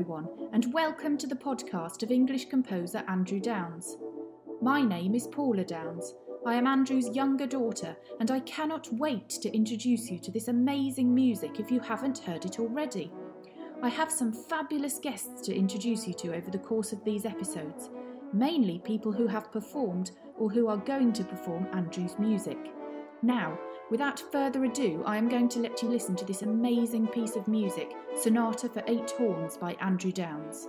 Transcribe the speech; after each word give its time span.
everyone, 0.00 0.48
and 0.54 0.72
welcome 0.72 1.18
to 1.18 1.26
the 1.26 1.34
podcast 1.34 2.02
of 2.02 2.10
English 2.10 2.48
composer 2.48 3.04
Andrew 3.06 3.38
Downes. 3.38 3.98
My 4.62 4.80
name 4.80 5.14
is 5.14 5.26
Paula 5.26 5.62
Downes. 5.62 6.14
I 6.46 6.54
am 6.54 6.66
Andrew's 6.66 7.14
younger 7.14 7.46
daughter, 7.46 7.94
and 8.18 8.30
I 8.30 8.40
cannot 8.40 8.90
wait 8.94 9.28
to 9.28 9.54
introduce 9.54 10.10
you 10.10 10.18
to 10.20 10.30
this 10.30 10.48
amazing 10.48 11.14
music 11.14 11.60
if 11.60 11.70
you 11.70 11.80
haven't 11.80 12.16
heard 12.16 12.46
it 12.46 12.58
already. 12.58 13.12
I 13.82 13.90
have 13.90 14.10
some 14.10 14.32
fabulous 14.32 14.98
guests 14.98 15.42
to 15.42 15.54
introduce 15.54 16.08
you 16.08 16.14
to 16.14 16.34
over 16.34 16.50
the 16.50 16.58
course 16.58 16.94
of 16.94 17.04
these 17.04 17.26
episodes, 17.26 17.90
mainly 18.32 18.78
people 18.78 19.12
who 19.12 19.26
have 19.26 19.52
performed 19.52 20.12
or 20.38 20.48
who 20.48 20.68
are 20.68 20.78
going 20.78 21.12
to 21.12 21.24
perform 21.24 21.68
Andrew's 21.74 22.18
music. 22.18 22.72
Now, 23.20 23.58
without 23.90 24.20
further 24.32 24.64
ado, 24.64 25.02
I 25.04 25.16
am 25.16 25.28
going 25.28 25.48
to 25.50 25.58
let 25.58 25.82
you 25.82 25.88
listen 25.88 26.14
to 26.16 26.24
this 26.24 26.42
amazing 26.42 27.08
piece 27.08 27.36
of 27.36 27.48
music, 27.48 27.92
Sonata 28.16 28.68
for 28.68 28.82
Eight 28.86 29.10
Horns 29.10 29.56
by 29.56 29.74
Andrew 29.80 30.12
Downes. 30.12 30.68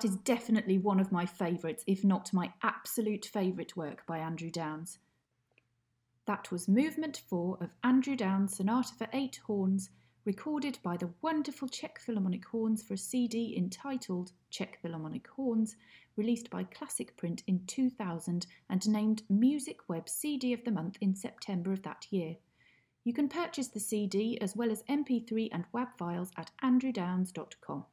That 0.00 0.08
is 0.08 0.16
definitely 0.16 0.78
one 0.78 0.98
of 0.98 1.12
my 1.12 1.26
favourites, 1.26 1.84
if 1.86 2.02
not 2.04 2.32
my 2.32 2.50
absolute 2.62 3.26
favourite 3.26 3.76
work 3.76 4.06
by 4.06 4.16
Andrew 4.16 4.48
Downes. 4.48 4.98
That 6.24 6.50
was 6.50 6.68
Movement 6.68 7.20
4 7.28 7.58
of 7.60 7.68
Andrew 7.84 8.16
Downes' 8.16 8.56
Sonata 8.56 8.94
for 8.94 9.08
Eight 9.12 9.40
Horns 9.46 9.90
recorded 10.24 10.78
by 10.82 10.96
the 10.96 11.10
wonderful 11.20 11.68
Czech 11.68 11.98
Philharmonic 11.98 12.46
Horns 12.46 12.82
for 12.82 12.94
a 12.94 12.96
CD 12.96 13.54
entitled 13.54 14.32
Czech 14.48 14.78
Philharmonic 14.80 15.28
Horns, 15.28 15.76
released 16.16 16.48
by 16.48 16.64
Classic 16.64 17.14
Print 17.18 17.42
in 17.46 17.66
2000 17.66 18.46
and 18.70 18.88
named 18.88 19.24
Music 19.28 19.86
Web 19.86 20.08
CD 20.08 20.54
of 20.54 20.64
the 20.64 20.72
Month 20.72 20.96
in 21.02 21.14
September 21.14 21.74
of 21.74 21.82
that 21.82 22.06
year. 22.08 22.36
You 23.04 23.12
can 23.12 23.28
purchase 23.28 23.68
the 23.68 23.80
CD 23.80 24.40
as 24.40 24.56
well 24.56 24.70
as 24.70 24.82
MP3 24.84 25.50
and 25.52 25.66
WAV 25.74 25.88
files 25.98 26.30
at 26.38 26.52
andrewdownes.com. 26.62 27.84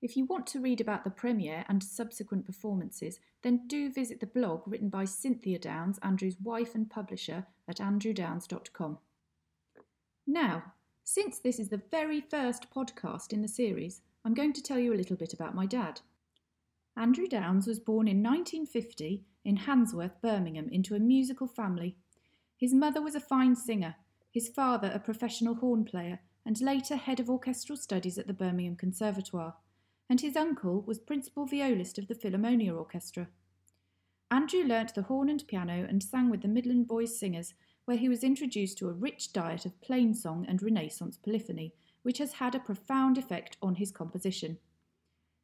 If 0.00 0.16
you 0.16 0.26
want 0.26 0.46
to 0.48 0.60
read 0.60 0.80
about 0.80 1.02
the 1.02 1.10
premiere 1.10 1.64
and 1.68 1.82
subsequent 1.82 2.46
performances, 2.46 3.18
then 3.42 3.66
do 3.66 3.92
visit 3.92 4.20
the 4.20 4.26
blog 4.26 4.62
written 4.64 4.88
by 4.88 5.04
Cynthia 5.04 5.58
Downes, 5.58 5.98
Andrew's 6.02 6.36
wife 6.40 6.76
and 6.76 6.88
publisher, 6.88 7.46
at 7.66 7.78
andrewdownes.com. 7.78 8.98
Now, 10.24 10.62
since 11.02 11.38
this 11.38 11.58
is 11.58 11.70
the 11.70 11.82
very 11.90 12.20
first 12.20 12.70
podcast 12.70 13.32
in 13.32 13.42
the 13.42 13.48
series, 13.48 14.02
I'm 14.24 14.34
going 14.34 14.52
to 14.52 14.62
tell 14.62 14.78
you 14.78 14.94
a 14.94 14.96
little 14.96 15.16
bit 15.16 15.32
about 15.32 15.54
my 15.54 15.66
dad. 15.66 16.00
Andrew 16.96 17.26
Downes 17.26 17.66
was 17.66 17.80
born 17.80 18.06
in 18.06 18.22
1950 18.22 19.24
in 19.44 19.56
Handsworth, 19.56 20.20
Birmingham, 20.20 20.68
into 20.68 20.94
a 20.94 21.00
musical 21.00 21.48
family. 21.48 21.96
His 22.56 22.72
mother 22.72 23.00
was 23.02 23.16
a 23.16 23.20
fine 23.20 23.56
singer, 23.56 23.96
his 24.30 24.48
father 24.48 24.92
a 24.94 25.00
professional 25.00 25.56
horn 25.56 25.84
player, 25.84 26.20
and 26.46 26.60
later 26.60 26.96
head 26.96 27.18
of 27.18 27.28
orchestral 27.28 27.76
studies 27.76 28.18
at 28.18 28.26
the 28.26 28.32
Birmingham 28.32 28.76
Conservatoire 28.76 29.54
and 30.08 30.20
his 30.20 30.36
uncle 30.36 30.82
was 30.82 30.98
principal 30.98 31.46
violist 31.46 31.98
of 31.98 32.08
the 32.08 32.14
Philharmonia 32.14 32.76
Orchestra. 32.76 33.28
Andrew 34.30 34.62
learnt 34.62 34.94
the 34.94 35.02
horn 35.02 35.28
and 35.28 35.46
piano 35.46 35.86
and 35.88 36.02
sang 36.02 36.30
with 36.30 36.42
the 36.42 36.48
Midland 36.48 36.86
Boys 36.86 37.18
Singers, 37.18 37.54
where 37.84 37.96
he 37.96 38.08
was 38.08 38.22
introduced 38.22 38.76
to 38.78 38.88
a 38.88 38.92
rich 38.92 39.32
diet 39.32 39.64
of 39.64 39.80
plain 39.80 40.14
song 40.14 40.44
and 40.46 40.62
Renaissance 40.62 41.16
polyphony, 41.16 41.72
which 42.02 42.18
has 42.18 42.34
had 42.34 42.54
a 42.54 42.60
profound 42.60 43.16
effect 43.16 43.56
on 43.62 43.76
his 43.76 43.90
composition. 43.90 44.58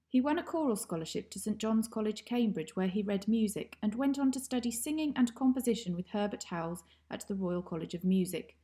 He 0.08 0.20
won 0.20 0.38
a 0.38 0.42
choral 0.42 0.76
scholarship 0.76 1.30
to 1.30 1.38
St 1.38 1.58
John's 1.58 1.88
College, 1.88 2.24
Cambridge, 2.24 2.76
where 2.76 2.86
he 2.86 3.02
read 3.02 3.26
music, 3.26 3.76
and 3.82 3.94
went 3.94 4.18
on 4.18 4.30
to 4.32 4.40
study 4.40 4.70
singing 4.70 5.12
and 5.16 5.34
composition 5.34 5.96
with 5.96 6.08
Herbert 6.08 6.44
Howells 6.44 6.84
at 7.10 7.26
the 7.26 7.34
Royal 7.34 7.62
College 7.62 7.94
of 7.94 8.04
Music. 8.04 8.56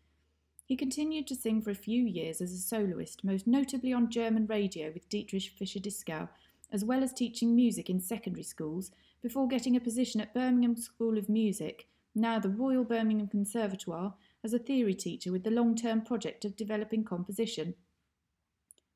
He 0.71 0.77
continued 0.77 1.27
to 1.27 1.35
sing 1.35 1.61
for 1.63 1.73
a 1.73 1.75
few 1.75 2.05
years 2.05 2.41
as 2.41 2.53
a 2.53 2.59
soloist, 2.59 3.25
most 3.25 3.45
notably 3.45 3.93
on 3.93 4.09
German 4.09 4.47
radio 4.47 4.93
with 4.93 5.09
Dietrich 5.09 5.51
Fischer-Dieskau, 5.59 6.29
as 6.71 6.85
well 6.85 7.03
as 7.03 7.13
teaching 7.13 7.57
music 7.57 7.91
in 7.91 7.99
secondary 7.99 8.45
schools, 8.45 8.93
before 9.21 9.49
getting 9.49 9.75
a 9.75 9.81
position 9.81 10.21
at 10.21 10.33
Birmingham 10.33 10.77
School 10.77 11.19
of 11.19 11.29
Music, 11.29 11.89
now 12.15 12.39
the 12.39 12.49
Royal 12.49 12.85
Birmingham 12.85 13.27
Conservatoire, 13.27 14.15
as 14.45 14.55
a 14.55 14.61
theory 14.61 14.95
teacher 14.95 15.33
with 15.33 15.43
the 15.43 15.51
long 15.51 15.75
term 15.75 16.03
project 16.03 16.45
of 16.45 16.55
developing 16.55 17.03
composition. 17.03 17.75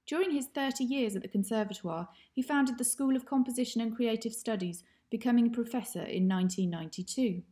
During 0.06 0.30
his 0.30 0.46
30 0.46 0.84
years 0.84 1.16
at 1.16 1.22
the 1.22 1.28
Conservatoire, 1.28 2.06
he 2.32 2.40
founded 2.40 2.78
the 2.78 2.84
School 2.84 3.16
of 3.16 3.26
Composition 3.26 3.80
and 3.80 3.96
Creative 3.96 4.32
Studies, 4.32 4.84
becoming 5.10 5.48
a 5.48 5.50
professor 5.50 6.04
in 6.04 6.28
1992. 6.28 7.42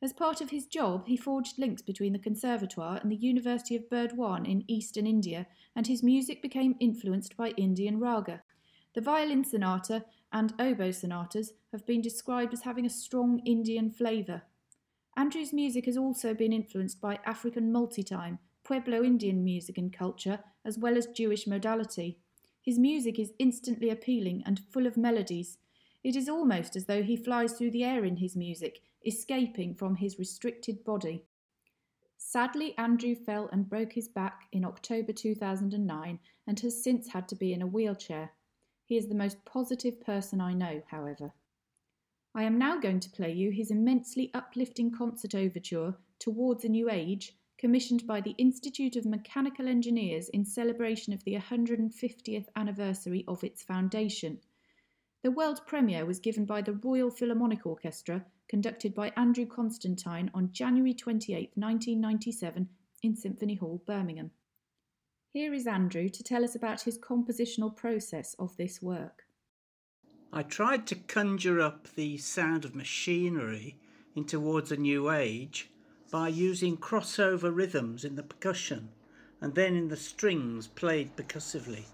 As 0.00 0.12
part 0.12 0.40
of 0.40 0.50
his 0.50 0.66
job, 0.66 1.08
he 1.08 1.16
forged 1.16 1.58
links 1.58 1.82
between 1.82 2.12
the 2.12 2.20
Conservatoire 2.20 3.00
and 3.02 3.10
the 3.10 3.16
University 3.16 3.74
of 3.74 3.88
Burdwan 3.90 4.46
in 4.46 4.62
eastern 4.70 5.06
India, 5.08 5.48
and 5.74 5.88
his 5.88 6.04
music 6.04 6.40
became 6.40 6.76
influenced 6.78 7.36
by 7.36 7.50
Indian 7.56 7.98
raga. 7.98 8.42
The 8.94 9.00
violin 9.00 9.44
sonata 9.44 10.04
and 10.32 10.54
oboe 10.60 10.92
sonatas 10.92 11.52
have 11.72 11.84
been 11.84 12.00
described 12.00 12.52
as 12.52 12.62
having 12.62 12.86
a 12.86 12.90
strong 12.90 13.40
Indian 13.44 13.90
flavour. 13.90 14.42
Andrew's 15.16 15.52
music 15.52 15.86
has 15.86 15.96
also 15.96 16.32
been 16.32 16.52
influenced 16.52 17.00
by 17.00 17.18
African 17.26 17.72
multi-time, 17.72 18.38
Pueblo 18.62 19.02
Indian 19.02 19.42
music 19.42 19.78
and 19.78 19.92
culture, 19.92 20.38
as 20.64 20.78
well 20.78 20.96
as 20.96 21.06
Jewish 21.08 21.44
modality. 21.44 22.18
His 22.62 22.78
music 22.78 23.18
is 23.18 23.32
instantly 23.40 23.90
appealing 23.90 24.44
and 24.46 24.60
full 24.70 24.86
of 24.86 24.96
melodies. 24.96 25.58
It 26.04 26.14
is 26.14 26.28
almost 26.28 26.76
as 26.76 26.84
though 26.84 27.02
he 27.02 27.16
flies 27.16 27.54
through 27.54 27.72
the 27.72 27.82
air 27.82 28.04
in 28.04 28.18
his 28.18 28.36
music, 28.36 28.80
escaping 29.08 29.74
from 29.74 29.96
his 29.96 30.18
restricted 30.18 30.84
body. 30.84 31.24
Sadly, 32.16 32.76
Andrew 32.76 33.14
fell 33.14 33.48
and 33.52 33.68
broke 33.68 33.92
his 33.92 34.08
back 34.08 34.42
in 34.52 34.64
October 34.64 35.12
2009 35.12 36.18
and 36.46 36.60
has 36.60 36.82
since 36.82 37.08
had 37.08 37.26
to 37.28 37.34
be 37.36 37.52
in 37.52 37.62
a 37.62 37.66
wheelchair. 37.66 38.30
He 38.84 38.96
is 38.96 39.08
the 39.08 39.14
most 39.14 39.44
positive 39.44 40.00
person 40.00 40.40
I 40.40 40.52
know, 40.54 40.82
however. 40.90 41.32
I 42.34 42.42
am 42.42 42.58
now 42.58 42.78
going 42.78 43.00
to 43.00 43.10
play 43.10 43.32
you 43.32 43.50
his 43.50 43.70
immensely 43.70 44.30
uplifting 44.34 44.90
concert 44.90 45.34
overture, 45.34 45.96
Towards 46.18 46.64
a 46.64 46.68
New 46.68 46.90
Age, 46.90 47.36
commissioned 47.58 48.06
by 48.06 48.20
the 48.20 48.34
Institute 48.38 48.96
of 48.96 49.06
Mechanical 49.06 49.66
Engineers 49.68 50.28
in 50.28 50.44
celebration 50.44 51.12
of 51.12 51.24
the 51.24 51.34
150th 51.36 52.46
anniversary 52.56 53.24
of 53.26 53.42
its 53.42 53.62
foundation. 53.62 54.40
The 55.22 55.30
world 55.30 55.60
premiere 55.66 56.06
was 56.06 56.20
given 56.20 56.44
by 56.44 56.62
the 56.62 56.74
Royal 56.74 57.10
Philharmonic 57.10 57.66
Orchestra 57.66 58.24
conducted 58.48 58.94
by 58.94 59.12
Andrew 59.16 59.46
Constantine 59.46 60.30
on 60.32 60.50
January 60.52 60.94
28, 60.94 61.52
1997, 61.54 62.68
in 63.02 63.14
Symphony 63.14 63.54
Hall, 63.54 63.82
Birmingham. 63.86 64.30
Here 65.32 65.52
is 65.52 65.66
Andrew 65.66 66.08
to 66.08 66.22
tell 66.22 66.42
us 66.42 66.54
about 66.54 66.82
his 66.82 66.98
compositional 66.98 67.76
process 67.76 68.34
of 68.38 68.56
this 68.56 68.82
work. 68.82 69.24
I 70.32 70.42
tried 70.42 70.86
to 70.88 70.94
conjure 70.94 71.60
up 71.60 71.94
the 71.94 72.16
sound 72.18 72.64
of 72.64 72.74
machinery 72.74 73.76
in 74.16 74.24
Towards 74.24 74.72
a 74.72 74.76
New 74.76 75.10
Age 75.10 75.70
by 76.10 76.28
using 76.28 76.76
crossover 76.76 77.54
rhythms 77.54 78.04
in 78.04 78.16
the 78.16 78.22
percussion 78.22 78.88
and 79.40 79.54
then 79.54 79.76
in 79.76 79.88
the 79.88 79.96
strings 79.96 80.66
played 80.66 81.14
percussively. 81.16 81.84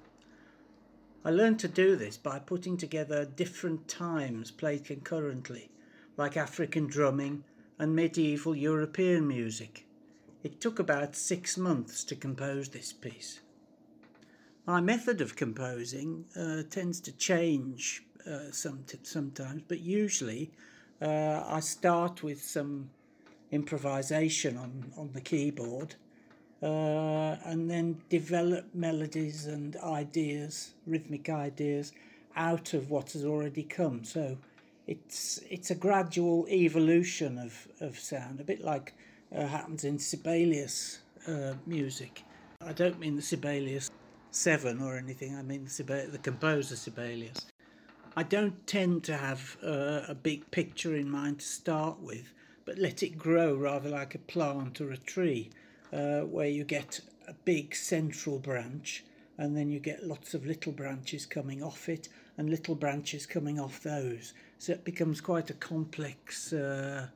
I 1.25 1.31
learned 1.31 1.59
to 1.61 1.69
do 1.69 1.97
this 1.97 2.17
by 2.17 2.39
putting 2.39 2.77
together 2.77 3.25
different 3.25 3.89
times 3.89 4.51
played 4.51 4.85
concurrently 4.85 5.71
like 6.17 6.37
African 6.37 6.87
drumming 6.87 7.45
and 7.79 7.95
medieval 7.95 8.55
European 8.55 9.27
music. 9.27 9.87
It 10.43 10.61
took 10.61 10.79
about 10.79 11.17
six 11.17 11.57
months 11.57 12.05
to 12.05 12.15
compose 12.15 12.69
this 12.69 12.93
piece. 12.93 13.41
My 14.67 14.81
method 14.81 15.21
of 15.21 15.37
composing 15.37 16.25
uh, 16.37 16.63
tends 16.71 17.01
to 17.01 17.13
change 17.13 18.05
uh, 18.27 18.51
some 18.51 18.85
sometimes, 19.03 19.63
but 19.69 19.81
usually 19.81 20.51
uh, 21.03 21.45
I 21.47 21.61
start 21.61 22.23
with 22.23 22.43
some 22.43 22.91
improvisation 23.51 24.57
on, 24.57 24.93
on 24.97 25.11
the 25.13 25.21
keyboard 25.21 25.95
uh, 26.63 27.37
and 27.45 27.71
then 27.71 28.01
develop 28.09 28.65
melodies 28.75 29.47
and 29.47 29.77
ideas, 29.77 30.73
rhythmic 30.87 31.29
ideas, 31.29 31.93
out 32.37 32.73
of 32.73 32.91
what 32.91 33.13
has 33.13 33.25
already 33.25 33.63
come. 33.63 34.03
So 34.03 34.39
it's 34.87 35.41
it's 35.49 35.71
a 35.71 35.75
gradual 35.75 36.47
evolution 36.49 37.39
of, 37.39 37.69
of 37.81 37.99
sound, 37.99 38.41
a 38.41 38.45
bit 38.45 38.61
like 38.61 38.95
uh, 39.35 39.47
happens 39.47 39.85
in 39.85 39.99
Sibelius 39.99 41.01
uh, 41.27 41.55
music. 41.67 42.23
I 42.61 42.73
don't 42.73 42.99
mean 42.99 43.17
the 43.17 43.23
Sibelius 43.23 43.91
Seven 44.31 44.83
or 44.83 44.97
anything. 44.97 45.37
I 45.37 45.43
mean 45.43 45.65
the, 45.65 46.09
the 46.11 46.19
composer 46.19 46.77
Sibelius. 46.77 47.47
I 48.17 48.23
don't 48.23 48.67
tend 48.67 49.05
to 49.05 49.17
have 49.17 49.57
uh, 49.63 50.03
a 50.09 50.15
big 50.15 50.51
picture 50.51 50.95
in 50.95 51.11
mind 51.11 51.41
to 51.41 51.47
start 51.47 52.01
with, 52.01 52.33
but 52.65 52.79
let 52.79 53.03
it 53.03 53.19
grow 53.19 53.55
rather 53.55 53.89
like 53.89 54.15
a 54.15 54.19
plant 54.19 54.81
or 54.81 54.93
a 54.93 54.97
tree, 54.97 55.51
uh, 55.93 56.21
where 56.21 56.49
you 56.49 56.63
get 56.63 57.01
a 57.27 57.35
big 57.45 57.75
central 57.75 58.39
branch 58.39 59.05
and 59.37 59.57
then 59.57 59.69
you 59.69 59.81
get 59.81 60.07
lots 60.07 60.35
of 60.35 60.47
little 60.47 60.73
branches 60.73 61.27
coming 61.27 61.63
off 61.63 61.89
it 61.89 62.09
and 62.37 62.51
little 62.51 62.75
branches 62.75 63.27
coming 63.27 63.59
off 63.59 63.83
those. 63.83 64.33
So 64.65 64.73
it 64.73 64.83
becomes 64.83 65.21
quite 65.21 65.51
a 65.51 65.61
complex 65.61 66.51
uh, 66.51 67.09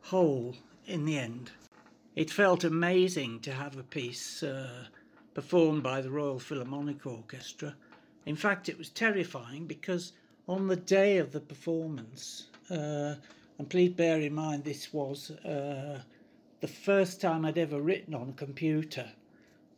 whole 0.00 0.56
in 0.86 1.04
the 1.04 1.18
end. 1.18 1.50
It 2.16 2.30
felt 2.30 2.64
amazing 2.64 3.40
to 3.40 3.52
have 3.52 3.76
a 3.76 3.82
piece 3.82 4.42
uh, 4.42 4.86
performed 5.34 5.82
by 5.82 6.00
the 6.00 6.08
Royal 6.08 6.38
Philharmonic 6.38 7.04
Orchestra. 7.04 7.74
In 8.24 8.36
fact, 8.36 8.70
it 8.70 8.78
was 8.78 8.88
terrifying 8.88 9.66
because 9.66 10.14
on 10.48 10.66
the 10.66 10.76
day 10.76 11.18
of 11.18 11.32
the 11.32 11.40
performance, 11.40 12.46
uh, 12.70 13.16
and 13.58 13.68
please 13.68 13.90
bear 13.90 14.18
in 14.22 14.32
mind 14.32 14.64
this 14.64 14.90
was 14.94 15.30
uh, 15.30 16.00
the 16.62 16.68
first 16.68 17.20
time 17.20 17.44
I'd 17.44 17.58
ever 17.58 17.82
written 17.82 18.14
on 18.14 18.30
a 18.30 18.32
computer. 18.32 19.10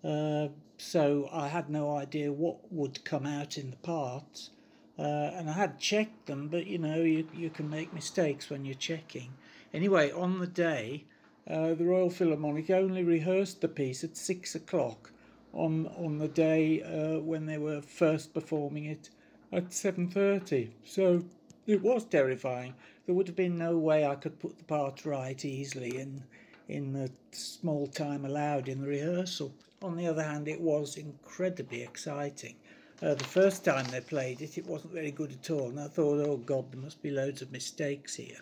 Uh, 0.04 0.46
so 0.78 1.28
I 1.32 1.48
had 1.48 1.70
no 1.70 1.96
idea 1.96 2.30
what 2.30 2.72
would 2.72 3.04
come 3.04 3.26
out 3.26 3.58
in 3.58 3.72
the 3.72 3.78
parts. 3.78 4.50
Uh, 4.98 5.30
and 5.34 5.50
I 5.50 5.52
had 5.52 5.78
checked 5.78 6.26
them, 6.26 6.48
but 6.48 6.66
you 6.66 6.78
know, 6.78 7.02
you, 7.02 7.28
you 7.34 7.50
can 7.50 7.68
make 7.68 7.92
mistakes 7.92 8.48
when 8.48 8.64
you're 8.64 8.74
checking. 8.74 9.34
Anyway, 9.74 10.10
on 10.10 10.38
the 10.38 10.46
day, 10.46 11.04
uh, 11.48 11.74
the 11.74 11.84
Royal 11.84 12.10
Philharmonic 12.10 12.70
only 12.70 13.04
rehearsed 13.04 13.60
the 13.60 13.68
piece 13.68 14.02
at 14.02 14.16
six 14.16 14.54
o'clock 14.54 15.12
on 15.52 15.86
on 15.96 16.18
the 16.18 16.28
day 16.28 16.82
uh, 16.82 17.20
when 17.20 17.46
they 17.46 17.58
were 17.58 17.80
first 17.80 18.34
performing 18.34 18.84
it 18.84 19.10
at 19.52 19.72
seven 19.72 20.08
thirty. 20.08 20.70
So 20.84 21.24
it 21.66 21.82
was 21.82 22.04
terrifying. 22.04 22.74
There 23.04 23.14
would 23.14 23.26
have 23.28 23.36
been 23.36 23.58
no 23.58 23.76
way 23.76 24.06
I 24.06 24.16
could 24.16 24.38
put 24.40 24.58
the 24.58 24.64
part 24.64 25.04
right 25.04 25.44
easily 25.44 25.98
in 25.98 26.24
in 26.68 26.92
the 26.92 27.10
small 27.32 27.86
time 27.86 28.24
allowed 28.24 28.68
in 28.68 28.80
the 28.80 28.88
rehearsal. 28.88 29.54
On 29.82 29.96
the 29.96 30.06
other 30.06 30.22
hand, 30.22 30.48
it 30.48 30.60
was 30.60 30.96
incredibly 30.96 31.82
exciting. 31.82 32.56
Uh, 33.02 33.14
the 33.14 33.24
first 33.24 33.62
time 33.62 33.84
they 33.86 34.00
played 34.00 34.40
it, 34.40 34.56
it 34.56 34.66
wasn't 34.66 34.92
very 34.92 35.10
good 35.10 35.30
at 35.30 35.50
all, 35.50 35.68
and 35.68 35.78
I 35.78 35.88
thought, 35.88 36.26
oh 36.26 36.38
God, 36.38 36.72
there 36.72 36.80
must 36.80 37.02
be 37.02 37.10
loads 37.10 37.42
of 37.42 37.52
mistakes 37.52 38.14
here. 38.14 38.40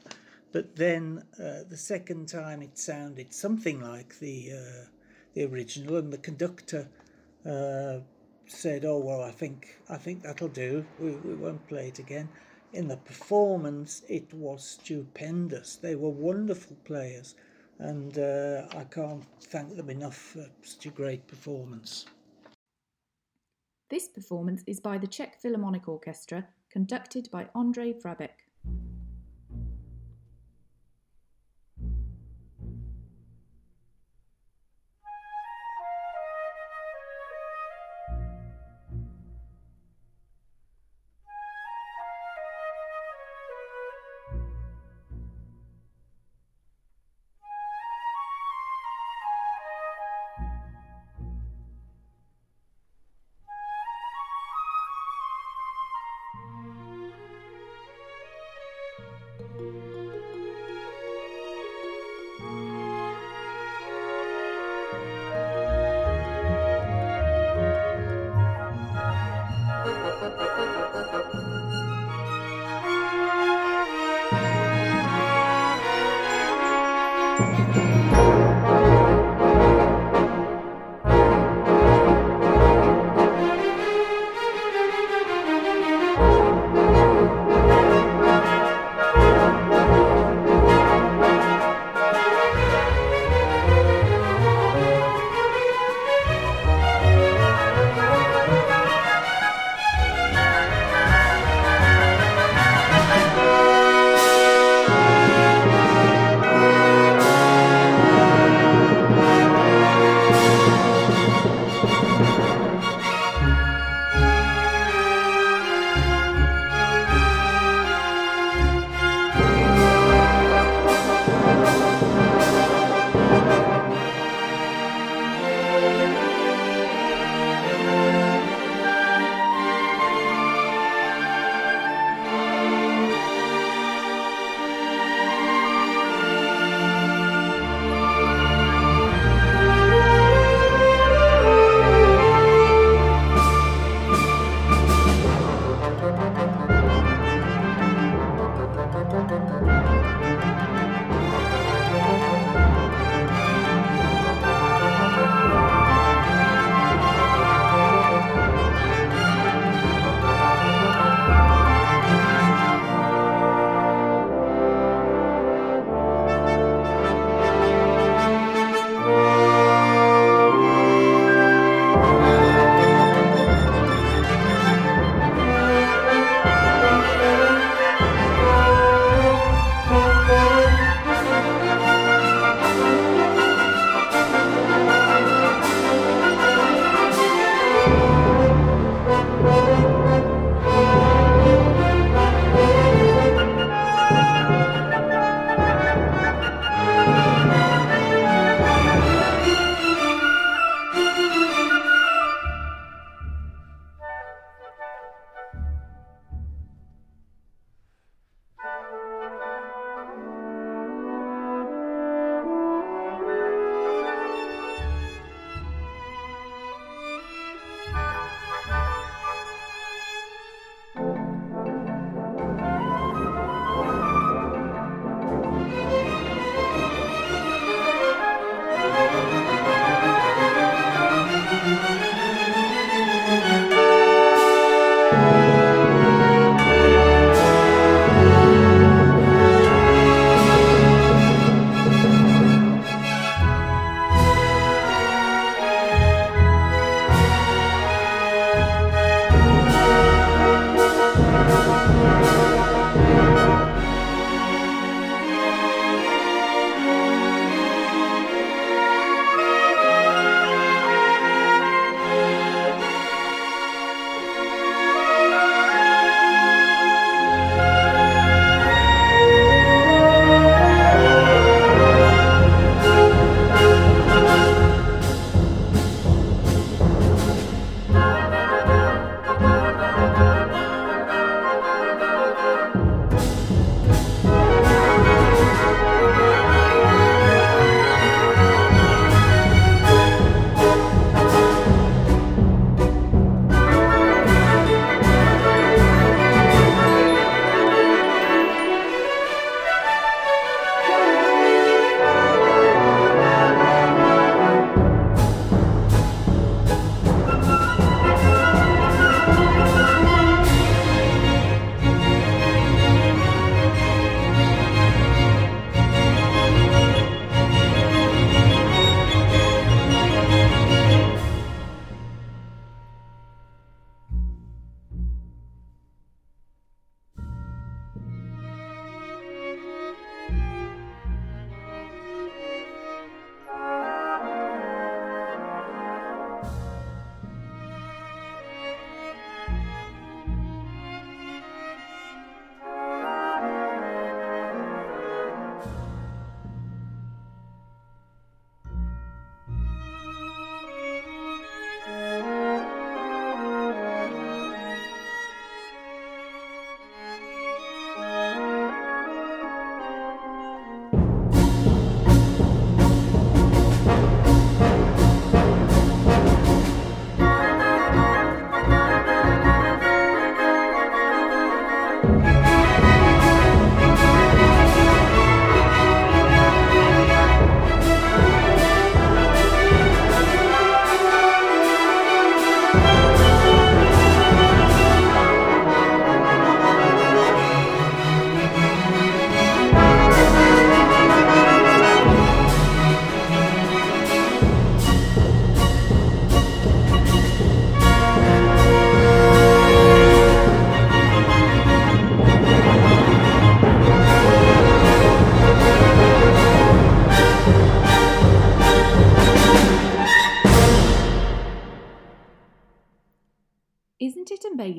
But 0.52 0.76
then 0.76 1.24
uh, 1.40 1.64
the 1.68 1.76
second 1.76 2.28
time, 2.28 2.62
it 2.62 2.78
sounded 2.78 3.34
something 3.34 3.80
like 3.80 4.20
the 4.20 4.52
uh, 4.52 4.84
the 5.34 5.44
original, 5.46 5.96
and 5.96 6.12
the 6.12 6.18
conductor 6.18 6.88
uh, 7.44 7.98
said, 8.46 8.84
"Oh 8.84 8.98
well, 8.98 9.22
I 9.22 9.32
think 9.32 9.80
I 9.90 9.96
think 9.96 10.22
that'll 10.22 10.46
do. 10.46 10.84
We, 11.00 11.10
we 11.10 11.34
won't 11.34 11.66
play 11.66 11.88
it 11.88 11.98
again." 11.98 12.28
In 12.72 12.86
the 12.86 12.96
performance, 12.96 14.02
it 14.08 14.32
was 14.32 14.64
stupendous. 14.64 15.74
They 15.74 15.96
were 15.96 16.10
wonderful 16.10 16.76
players, 16.84 17.34
and 17.80 18.16
uh, 18.16 18.66
I 18.76 18.84
can't 18.84 19.24
thank 19.40 19.74
them 19.74 19.90
enough 19.90 20.16
for 20.16 20.46
such 20.62 20.86
a 20.86 20.90
great 20.90 21.26
performance. 21.26 22.06
This 23.90 24.08
performance 24.08 24.62
is 24.66 24.80
by 24.80 24.98
the 24.98 25.06
Czech 25.06 25.40
Philharmonic 25.40 25.88
Orchestra, 25.88 26.42
conducted 26.72 27.30
by 27.30 27.48
Ondřej 27.54 27.94
Vrabec. 27.94 28.30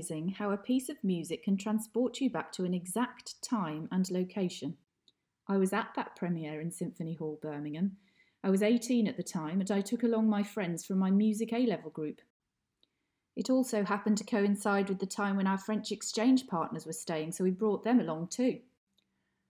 Amazing 0.06 0.36
how 0.38 0.52
a 0.52 0.58
piece 0.58 0.88
of 0.88 1.04
music 1.04 1.44
can 1.44 1.58
transport 1.58 2.22
you 2.22 2.30
back 2.30 2.52
to 2.52 2.64
an 2.64 2.76
exact 2.76 3.42
time 3.42 3.88
and 3.92 4.12
location? 4.12 4.78
I 5.48 5.58
was 5.58 5.74
at 5.74 5.90
that 5.96 6.16
premiere 6.16 6.62
in 6.62 6.72
Symphony 6.72 7.16
Hall, 7.16 7.40
Birmingham. 7.42 7.98
I 8.44 8.52
was 8.52 8.62
18 8.62 9.08
at 9.08 9.18
the 9.18 9.24
time 9.24 9.62
and 9.62 9.72
I 9.72 9.82
took 9.82 10.04
along 10.04 10.30
my 10.30 10.44
friends 10.44 10.86
from 10.86 11.00
my 11.00 11.10
music 11.10 11.54
A 11.54 11.66
level 11.66 11.90
group. 11.90 12.22
It 13.36 13.50
also 13.50 13.84
happened 13.84 14.20
to 14.20 14.24
coincide 14.24 14.90
with 14.90 15.00
the 15.00 15.08
time 15.08 15.38
when 15.38 15.48
our 15.48 15.58
French 15.58 15.92
exchange 15.92 16.46
partners 16.46 16.86
were 16.86 16.94
staying, 16.94 17.32
so 17.32 17.44
we 17.44 17.50
brought 17.50 17.84
them 17.84 18.00
along 18.00 18.28
too. 18.28 18.60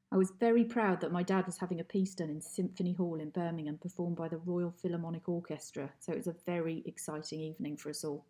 I 0.10 0.16
was 0.16 0.32
very 0.40 0.64
proud 0.64 1.02
that 1.02 1.12
my 1.12 1.24
dad 1.24 1.46
was 1.46 1.58
having 1.58 1.82
a 1.82 1.84
piece 1.84 2.16
done 2.16 2.30
in 2.30 2.40
Symphony 2.40 2.94
Hall 2.94 3.20
in 3.20 3.30
Birmingham, 3.32 3.78
performed 3.78 4.16
by 4.16 4.30
the 4.30 4.38
Royal 4.38 4.72
Philharmonic 4.72 5.28
Orchestra, 5.28 5.92
so 6.00 6.14
it 6.14 6.18
was 6.18 6.28
a 6.28 6.36
very 6.46 6.82
exciting 6.86 7.42
evening 7.42 7.76
for 7.76 7.90
us 7.90 8.06
all. 8.06 8.26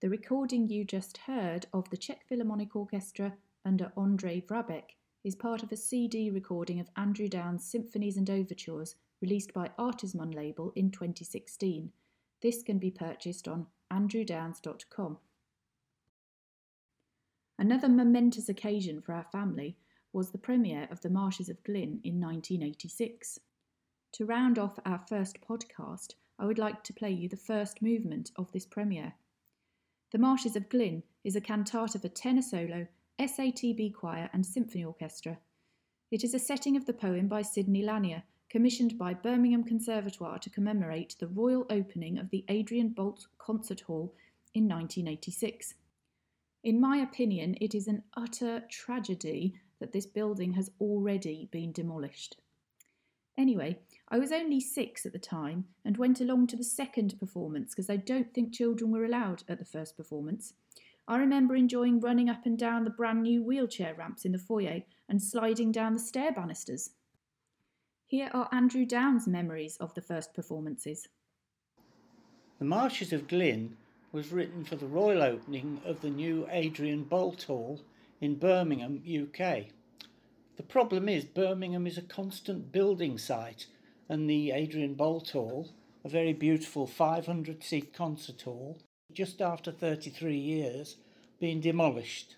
The 0.00 0.08
recording 0.08 0.68
you 0.68 0.84
just 0.84 1.16
heard 1.16 1.66
of 1.72 1.90
the 1.90 1.96
Czech 1.96 2.24
Philharmonic 2.28 2.76
Orchestra 2.76 3.36
under 3.64 3.90
Ondřej 3.96 4.46
Vrabec 4.46 4.94
is 5.24 5.34
part 5.34 5.64
of 5.64 5.72
a 5.72 5.76
CD 5.76 6.30
recording 6.30 6.78
of 6.78 6.88
Andrew 6.96 7.26
Downes' 7.26 7.64
Symphonies 7.64 8.16
and 8.16 8.30
Overtures 8.30 8.94
released 9.20 9.52
by 9.52 9.72
Artesmon 9.76 10.32
label 10.32 10.72
in 10.76 10.92
2016. 10.92 11.90
This 12.40 12.62
can 12.62 12.78
be 12.78 12.92
purchased 12.92 13.48
on 13.48 13.66
andrewdownes.com. 13.90 15.18
Another 17.58 17.88
momentous 17.88 18.48
occasion 18.48 19.00
for 19.00 19.14
our 19.14 19.26
family 19.32 19.76
was 20.12 20.30
the 20.30 20.38
premiere 20.38 20.86
of 20.92 21.00
The 21.00 21.10
Marshes 21.10 21.48
of 21.48 21.64
Glynn 21.64 21.98
in 22.04 22.20
1986. 22.20 23.40
To 24.12 24.24
round 24.24 24.60
off 24.60 24.78
our 24.86 25.00
first 25.08 25.40
podcast, 25.40 26.14
I 26.38 26.46
would 26.46 26.58
like 26.58 26.84
to 26.84 26.92
play 26.92 27.10
you 27.10 27.28
the 27.28 27.36
first 27.36 27.82
movement 27.82 28.30
of 28.36 28.52
this 28.52 28.64
premiere. 28.64 29.14
The 30.10 30.18
Marshes 30.18 30.56
of 30.56 30.70
Glynn 30.70 31.02
is 31.22 31.36
a 31.36 31.40
cantata 31.40 31.98
for 31.98 32.08
tenor 32.08 32.40
solo, 32.40 32.86
SATB 33.18 33.92
choir, 33.92 34.30
and 34.32 34.46
symphony 34.46 34.82
orchestra. 34.82 35.38
It 36.10 36.24
is 36.24 36.32
a 36.32 36.38
setting 36.38 36.78
of 36.78 36.86
the 36.86 36.94
poem 36.94 37.28
by 37.28 37.42
Sidney 37.42 37.82
Lanier, 37.82 38.22
commissioned 38.48 38.96
by 38.96 39.12
Birmingham 39.12 39.64
Conservatoire 39.64 40.38
to 40.38 40.48
commemorate 40.48 41.16
the 41.20 41.26
royal 41.26 41.66
opening 41.68 42.18
of 42.18 42.30
the 42.30 42.42
Adrian 42.48 42.94
Boult 42.94 43.26
Concert 43.36 43.80
Hall 43.80 44.14
in 44.54 44.66
1986. 44.66 45.74
In 46.64 46.80
my 46.80 46.96
opinion, 46.96 47.56
it 47.60 47.74
is 47.74 47.86
an 47.86 48.02
utter 48.16 48.62
tragedy 48.70 49.60
that 49.78 49.92
this 49.92 50.06
building 50.06 50.54
has 50.54 50.70
already 50.80 51.50
been 51.52 51.70
demolished. 51.70 52.38
Anyway, 53.38 53.78
I 54.08 54.18
was 54.18 54.32
only 54.32 54.60
six 54.60 55.06
at 55.06 55.12
the 55.12 55.18
time 55.18 55.66
and 55.84 55.96
went 55.96 56.20
along 56.20 56.48
to 56.48 56.56
the 56.56 56.64
second 56.64 57.18
performance 57.20 57.72
because 57.72 57.88
I 57.88 57.96
don't 57.96 58.34
think 58.34 58.52
children 58.52 58.90
were 58.90 59.04
allowed 59.04 59.44
at 59.48 59.60
the 59.60 59.64
first 59.64 59.96
performance. 59.96 60.54
I 61.06 61.18
remember 61.18 61.54
enjoying 61.54 62.00
running 62.00 62.28
up 62.28 62.44
and 62.46 62.58
down 62.58 62.82
the 62.82 62.90
brand 62.90 63.22
new 63.22 63.44
wheelchair 63.44 63.94
ramps 63.94 64.24
in 64.24 64.32
the 64.32 64.38
foyer 64.38 64.82
and 65.08 65.22
sliding 65.22 65.70
down 65.70 65.92
the 65.94 66.00
stair 66.00 66.32
banisters. 66.32 66.90
Here 68.06 68.28
are 68.34 68.48
Andrew 68.50 68.84
Downes' 68.84 69.28
memories 69.28 69.76
of 69.76 69.94
the 69.94 70.02
first 70.02 70.34
performances. 70.34 71.06
The 72.58 72.64
Marshes 72.64 73.12
of 73.12 73.28
Glynn 73.28 73.76
was 74.10 74.32
written 74.32 74.64
for 74.64 74.74
the 74.74 74.86
royal 74.86 75.22
opening 75.22 75.80
of 75.84 76.00
the 76.00 76.10
new 76.10 76.48
Adrian 76.50 77.04
Boult 77.04 77.44
Hall 77.44 77.80
in 78.20 78.34
Birmingham, 78.34 79.00
UK. 79.06 79.66
The 80.58 80.64
problem 80.64 81.08
is 81.08 81.24
Birmingham 81.24 81.86
is 81.86 81.96
a 81.96 82.02
constant 82.02 82.72
building 82.72 83.16
site 83.16 83.66
and 84.08 84.28
the 84.28 84.50
Adrian 84.50 84.96
Boult 84.96 85.30
Hall, 85.30 85.70
a 86.04 86.08
very 86.08 86.32
beautiful 86.32 86.84
500 86.84 87.62
seat 87.62 87.94
concert 87.94 88.42
hall, 88.42 88.80
just 89.12 89.40
after 89.40 89.70
33 89.70 90.36
years, 90.36 90.96
being 91.38 91.60
demolished. 91.60 92.34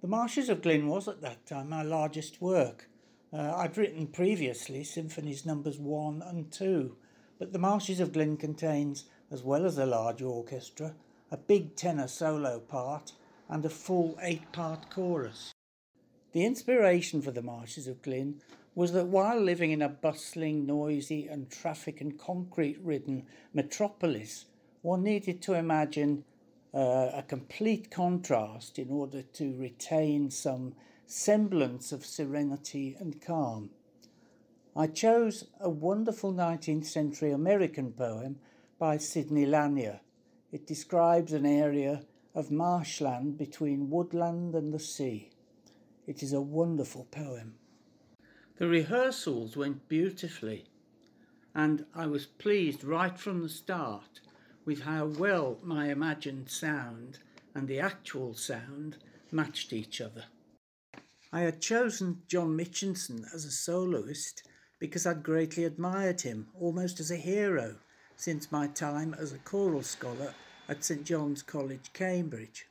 The 0.00 0.06
Marshes 0.06 0.48
of 0.48 0.62
Glynn 0.62 0.86
was 0.86 1.08
at 1.08 1.22
that 1.22 1.44
time 1.44 1.70
my 1.70 1.82
largest 1.82 2.40
work. 2.40 2.88
Uh, 3.32 3.52
I'd 3.56 3.76
written 3.76 4.06
previously 4.06 4.84
symphonies 4.84 5.44
numbers 5.44 5.76
1 5.76 6.22
and 6.22 6.52
2, 6.52 6.96
but 7.40 7.52
The 7.52 7.58
Marshes 7.58 7.98
of 7.98 8.12
Glynn 8.12 8.36
contains, 8.36 9.06
as 9.32 9.42
well 9.42 9.66
as 9.66 9.76
a 9.76 9.86
large 9.86 10.22
orchestra, 10.22 10.94
a 11.32 11.36
big 11.36 11.74
tenor 11.74 12.06
solo 12.06 12.60
part 12.60 13.10
and 13.48 13.64
a 13.64 13.70
full 13.70 14.16
eight 14.22 14.52
part 14.52 14.88
chorus. 14.88 15.52
The 16.34 16.44
inspiration 16.44 17.22
for 17.22 17.30
the 17.30 17.42
Marshes 17.42 17.86
of 17.86 18.02
Glynn 18.02 18.42
was 18.74 18.90
that 18.90 19.06
while 19.06 19.40
living 19.40 19.70
in 19.70 19.80
a 19.80 19.88
bustling, 19.88 20.66
noisy, 20.66 21.28
and 21.28 21.48
traffic 21.48 22.00
and 22.00 22.18
concrete 22.18 22.76
ridden 22.82 23.26
metropolis, 23.52 24.46
one 24.82 25.04
needed 25.04 25.40
to 25.42 25.54
imagine 25.54 26.24
uh, 26.74 27.10
a 27.14 27.22
complete 27.22 27.88
contrast 27.88 28.80
in 28.80 28.90
order 28.90 29.22
to 29.22 29.56
retain 29.56 30.28
some 30.28 30.74
semblance 31.06 31.92
of 31.92 32.04
serenity 32.04 32.96
and 32.98 33.22
calm. 33.22 33.70
I 34.74 34.88
chose 34.88 35.46
a 35.60 35.70
wonderful 35.70 36.34
19th 36.34 36.86
century 36.86 37.30
American 37.30 37.92
poem 37.92 38.40
by 38.76 38.96
Sidney 38.96 39.46
Lanier. 39.46 40.00
It 40.50 40.66
describes 40.66 41.32
an 41.32 41.46
area 41.46 42.02
of 42.34 42.50
marshland 42.50 43.38
between 43.38 43.88
woodland 43.88 44.56
and 44.56 44.74
the 44.74 44.80
sea. 44.80 45.30
It 46.06 46.22
is 46.22 46.32
a 46.32 46.40
wonderful 46.40 47.04
poem. 47.10 47.54
The 48.58 48.66
rehearsals 48.66 49.56
went 49.56 49.88
beautifully, 49.88 50.66
and 51.54 51.86
I 51.94 52.06
was 52.06 52.26
pleased 52.26 52.84
right 52.84 53.18
from 53.18 53.42
the 53.42 53.48
start 53.48 54.20
with 54.64 54.82
how 54.82 55.06
well 55.06 55.58
my 55.62 55.90
imagined 55.90 56.50
sound 56.50 57.20
and 57.54 57.66
the 57.68 57.80
actual 57.80 58.34
sound 58.34 58.98
matched 59.30 59.72
each 59.72 60.00
other. 60.00 60.24
I 61.32 61.40
had 61.40 61.60
chosen 61.60 62.22
John 62.28 62.56
Mitchinson 62.56 63.24
as 63.34 63.44
a 63.44 63.50
soloist 63.50 64.46
because 64.78 65.06
I'd 65.06 65.22
greatly 65.22 65.64
admired 65.64 66.20
him, 66.20 66.48
almost 66.60 67.00
as 67.00 67.10
a 67.10 67.16
hero, 67.16 67.76
since 68.16 68.52
my 68.52 68.66
time 68.68 69.14
as 69.14 69.32
a 69.32 69.38
choral 69.38 69.82
scholar 69.82 70.34
at 70.68 70.84
St 70.84 71.04
John's 71.04 71.42
College, 71.42 71.92
Cambridge. 71.92 72.66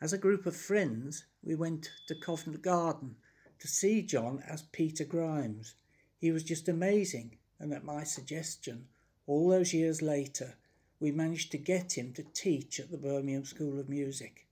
As 0.00 0.12
a 0.12 0.18
group 0.18 0.46
of 0.46 0.56
friends, 0.56 1.24
we 1.42 1.54
went 1.54 1.90
to 2.06 2.14
Covent 2.14 2.62
Garden 2.62 3.16
to 3.58 3.68
see 3.68 4.02
John 4.02 4.42
as 4.46 4.62
Peter 4.62 5.04
Grimes. 5.04 5.74
He 6.18 6.30
was 6.32 6.44
just 6.44 6.68
amazing, 6.68 7.38
and 7.58 7.72
at 7.72 7.84
my 7.84 8.04
suggestion, 8.04 8.88
all 9.26 9.48
those 9.48 9.72
years 9.74 10.02
later, 10.02 10.56
we 10.98 11.10
managed 11.10 11.50
to 11.52 11.58
get 11.58 11.96
him 11.96 12.12
to 12.12 12.22
teach 12.22 12.78
at 12.78 12.90
the 12.90 12.98
Birmingham 12.98 13.44
School 13.44 13.78
of 13.78 13.88
Music. 13.88 14.46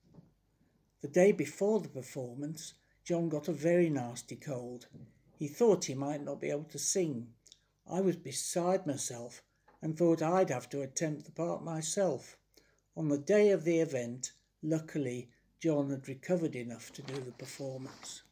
The 1.02 1.08
day 1.08 1.32
before 1.32 1.80
the 1.80 1.88
performance, 1.88 2.74
John 3.04 3.28
got 3.28 3.48
a 3.48 3.52
very 3.52 3.88
nasty 3.88 4.36
cold. 4.36 4.86
He 5.38 5.46
thought 5.46 5.84
he 5.84 5.94
might 5.94 6.24
not 6.24 6.40
be 6.40 6.50
able 6.50 6.64
to 6.64 6.78
sing. 6.78 7.28
I 7.90 8.00
was 8.00 8.16
beside 8.16 8.86
myself 8.86 9.42
and 9.80 9.96
thought 9.96 10.22
I'd 10.22 10.50
have 10.50 10.68
to 10.70 10.82
attempt 10.82 11.24
the 11.24 11.32
part 11.32 11.62
myself. 11.62 12.36
On 12.96 13.08
the 13.08 13.18
day 13.18 13.50
of 13.50 13.64
the 13.64 13.78
event, 13.78 14.32
luckily, 14.62 15.30
John 15.60 15.90
had 15.90 16.08
recovered 16.08 16.54
enough 16.54 16.92
to 16.92 17.02
do 17.02 17.14
the 17.14 17.32
performance. 17.32 18.22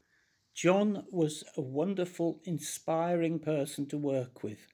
John 0.54 1.04
was 1.10 1.42
a 1.56 1.60
wonderful, 1.60 2.40
inspiring 2.44 3.40
person 3.40 3.86
to 3.86 3.98
work 3.98 4.44
with, 4.44 4.68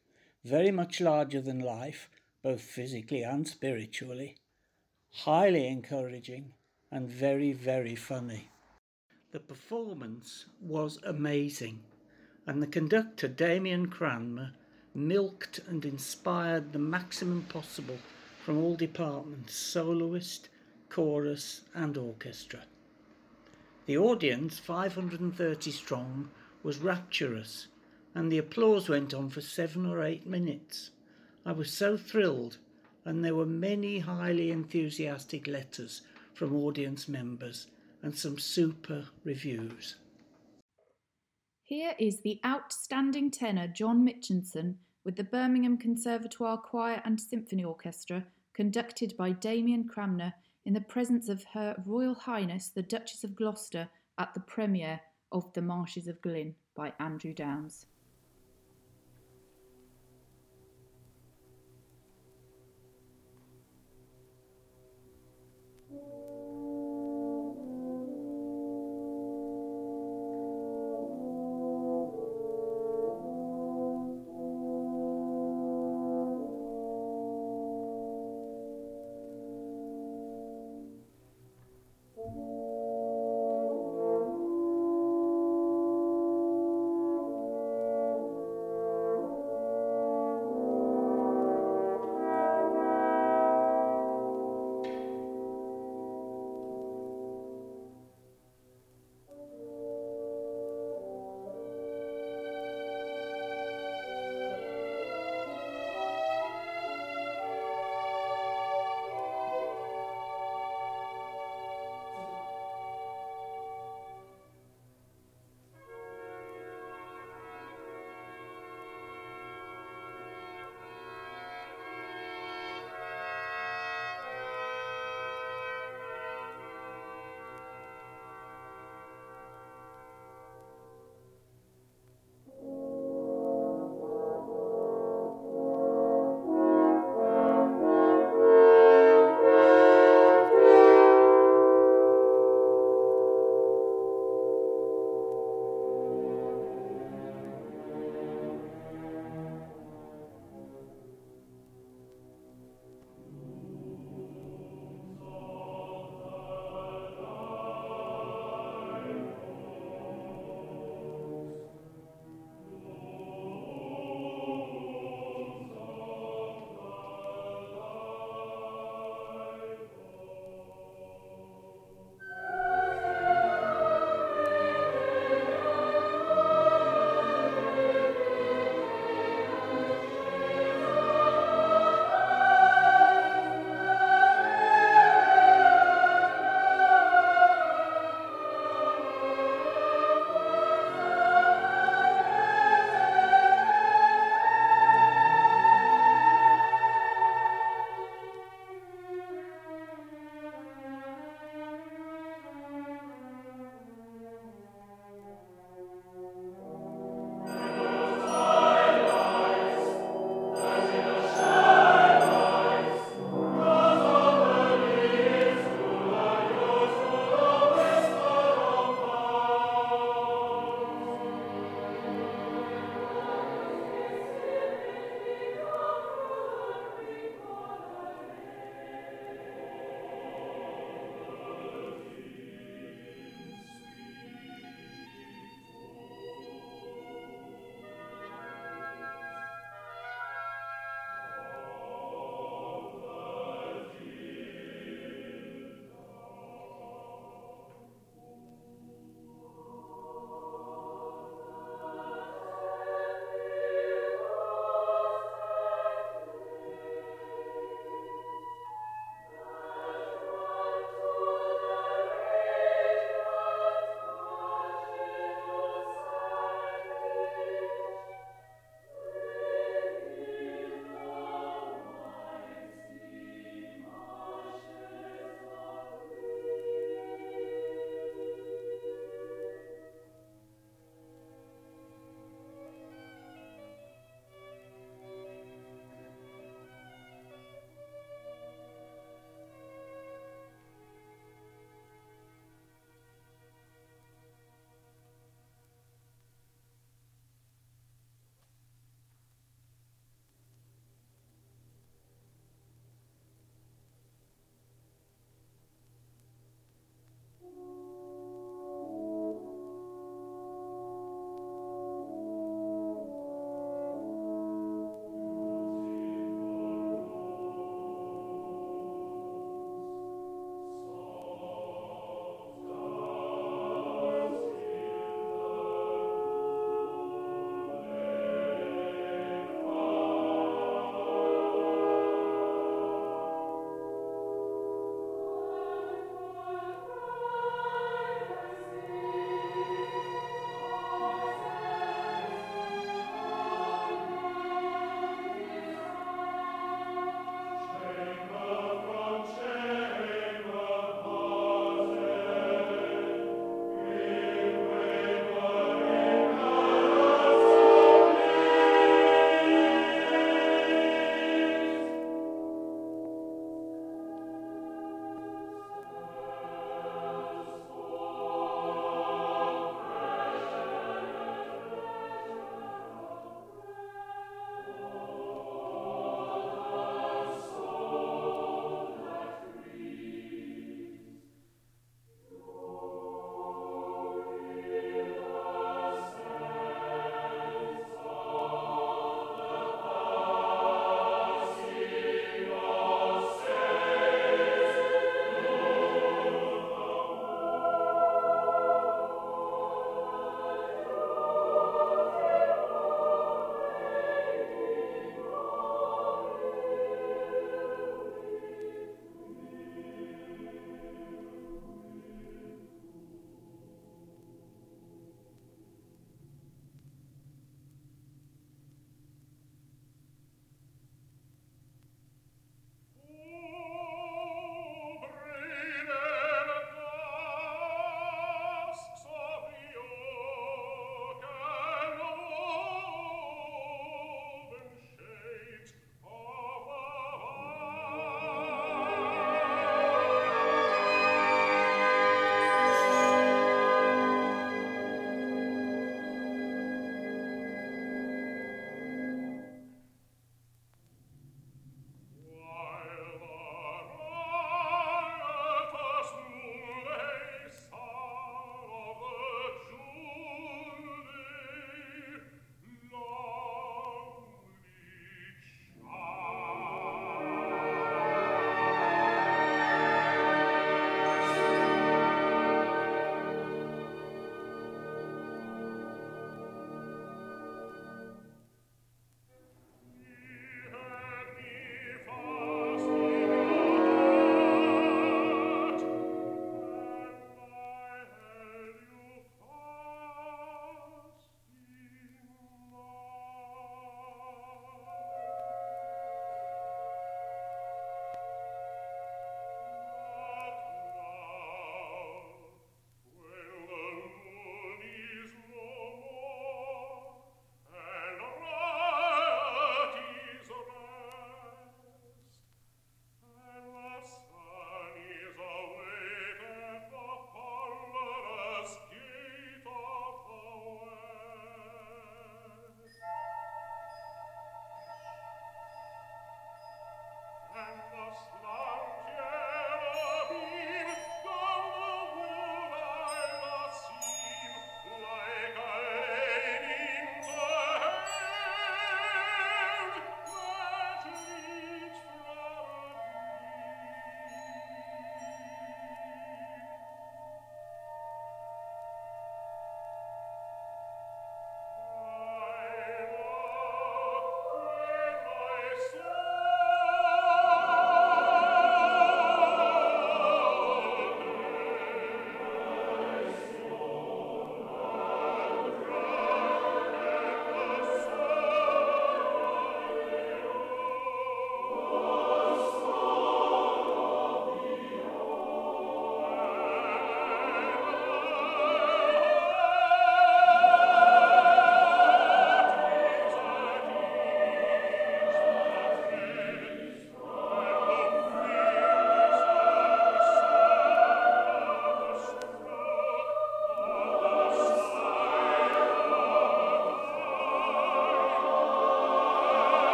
very 0.44 0.70
much 0.70 1.00
larger 1.00 1.40
than 1.40 1.60
life, 1.60 2.10
both 2.42 2.60
physically 2.60 3.22
and 3.22 3.48
spiritually, 3.48 4.36
highly 5.10 5.66
encouraging, 5.66 6.52
and 6.90 7.08
very, 7.08 7.52
very 7.52 7.96
funny. 7.96 8.48
The 9.30 9.40
performance 9.40 10.44
was 10.60 10.98
amazing, 11.04 11.80
and 12.46 12.62
the 12.62 12.66
conductor, 12.66 13.28
Damian 13.28 13.86
Cranmer, 13.86 14.52
milked 14.94 15.58
and 15.66 15.86
inspired 15.86 16.74
the 16.74 16.78
maximum 16.78 17.44
possible 17.44 17.98
from 18.44 18.58
all 18.58 18.76
departments 18.76 19.54
soloist, 19.54 20.50
chorus, 20.92 21.62
and 21.74 21.96
orchestra. 21.96 22.60
The 23.86 23.96
audience, 23.96 24.58
530 24.58 25.70
strong, 25.70 26.28
was 26.62 26.78
rapturous, 26.78 27.68
and 28.14 28.30
the 28.30 28.36
applause 28.36 28.90
went 28.90 29.14
on 29.14 29.30
for 29.30 29.40
seven 29.40 29.86
or 29.86 30.04
eight 30.04 30.26
minutes. 30.26 30.90
I 31.46 31.52
was 31.52 31.72
so 31.72 31.96
thrilled, 31.96 32.58
and 33.06 33.24
there 33.24 33.34
were 33.34 33.46
many 33.46 34.00
highly 34.00 34.50
enthusiastic 34.50 35.46
letters 35.46 36.02
from 36.34 36.54
audience 36.54 37.08
members 37.08 37.68
and 38.02 38.16
some 38.16 38.38
super 38.38 39.06
reviews. 39.24 39.96
Here 41.62 41.94
is 41.98 42.20
the 42.20 42.38
outstanding 42.44 43.30
tenor 43.30 43.66
John 43.66 44.04
Mitchinson 44.06 44.74
with 45.04 45.16
the 45.16 45.24
Birmingham 45.24 45.78
Conservatoire 45.78 46.58
Choir 46.58 47.00
and 47.06 47.18
Symphony 47.18 47.64
Orchestra, 47.64 48.26
conducted 48.52 49.16
by 49.16 49.32
Damian 49.32 49.88
Cranmer 49.88 50.34
in 50.64 50.74
the 50.74 50.80
presence 50.80 51.28
of 51.28 51.44
Her 51.44 51.82
Royal 51.84 52.14
Highness 52.14 52.68
the 52.68 52.82
Duchess 52.82 53.24
of 53.24 53.34
Gloucester 53.34 53.88
at 54.18 54.34
the 54.34 54.40
premiere 54.40 55.00
of 55.30 55.52
The 55.52 55.62
Marshes 55.62 56.08
of 56.08 56.20
Glynn 56.22 56.54
by 56.74 56.92
Andrew 57.00 57.32
Downes. 57.32 57.86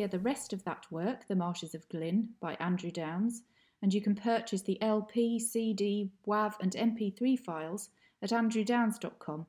Hear 0.00 0.08
the 0.08 0.18
rest 0.18 0.54
of 0.54 0.64
that 0.64 0.86
work, 0.90 1.28
The 1.28 1.36
Marshes 1.36 1.74
of 1.74 1.86
Glynn, 1.90 2.30
by 2.40 2.54
Andrew 2.54 2.90
Downes, 2.90 3.42
and 3.82 3.92
you 3.92 4.00
can 4.00 4.14
purchase 4.14 4.62
the 4.62 4.80
LP, 4.80 5.38
CD, 5.38 6.10
WAV, 6.26 6.54
and 6.58 6.72
MP3 6.72 7.38
files 7.38 7.90
at 8.22 8.30
andrewdownes.com. 8.30 9.44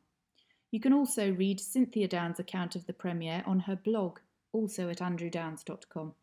You 0.69 0.79
can 0.81 0.91
also 0.91 1.31
read 1.31 1.61
Cynthia 1.61 2.09
Downes' 2.09 2.37
account 2.37 2.75
of 2.75 2.85
the 2.85 2.91
premiere 2.91 3.43
on 3.45 3.61
her 3.61 3.77
blog, 3.77 4.19
also 4.51 4.89
at 4.89 4.97
andrewdownes.com. 4.97 6.15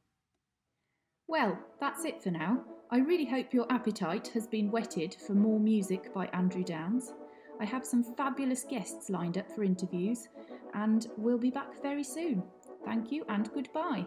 Well, 1.26 1.58
that's 1.80 2.04
it 2.04 2.22
for 2.22 2.30
now. 2.30 2.66
I 2.90 2.98
really 2.98 3.24
hope 3.24 3.54
your 3.54 3.72
appetite 3.72 4.28
has 4.34 4.46
been 4.46 4.70
whetted 4.70 5.16
for 5.26 5.32
more 5.32 5.58
music 5.58 6.12
by 6.12 6.26
Andrew 6.34 6.64
Downes. 6.64 7.14
I 7.60 7.64
have 7.64 7.86
some 7.86 8.04
fabulous 8.04 8.64
guests 8.64 9.08
lined 9.08 9.38
up 9.38 9.50
for 9.50 9.64
interviews, 9.64 10.28
and 10.74 11.06
we'll 11.16 11.38
be 11.38 11.50
back 11.50 11.80
very 11.80 12.04
soon. 12.04 12.42
Thank 12.84 13.12
you 13.12 13.24
and 13.28 13.52
goodbye. 13.52 14.06